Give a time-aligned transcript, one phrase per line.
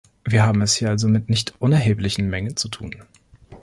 [0.25, 2.95] Wir haben es hier also mit nicht unerheblichen Mengen zu tun.